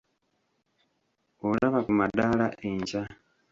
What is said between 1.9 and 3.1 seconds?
madaala enkya.